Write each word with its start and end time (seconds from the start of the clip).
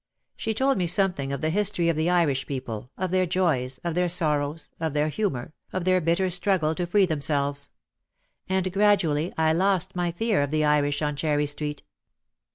She 0.35 0.55
told 0.55 0.79
me 0.79 0.87
something 0.87 1.31
of 1.31 1.41
the 1.41 1.51
history 1.51 1.87
of 1.87 1.95
the 1.95 2.09
Irish 2.09 2.47
people, 2.47 2.89
of 2.97 3.11
their 3.11 3.27
joys, 3.27 3.77
of 3.83 3.93
their 3.93 4.09
sorrows, 4.09 4.71
of 4.79 4.93
their 4.95 5.09
humour, 5.09 5.53
of 5.71 5.83
their 5.85 6.01
bitter 6.01 6.31
struggle 6.31 6.73
to 6.73 6.87
free 6.87 7.05
themselves. 7.05 7.69
And 8.49 8.73
grad 8.73 9.01
ually 9.01 9.31
I 9.37 9.53
lost 9.53 9.95
my 9.95 10.11
fear 10.11 10.41
of 10.41 10.49
the 10.49 10.65
Irish 10.65 11.03
on 11.03 11.15
Cherry 11.15 11.45
Street. 11.45 11.83